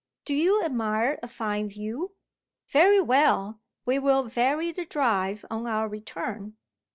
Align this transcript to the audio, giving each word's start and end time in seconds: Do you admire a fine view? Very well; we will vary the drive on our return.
Do 0.25 0.33
you 0.33 0.63
admire 0.65 1.19
a 1.21 1.27
fine 1.27 1.69
view? 1.69 2.15
Very 2.69 2.99
well; 2.99 3.59
we 3.85 3.99
will 3.99 4.23
vary 4.23 4.71
the 4.71 4.83
drive 4.83 5.45
on 5.51 5.67
our 5.67 5.87
return. 5.87 6.57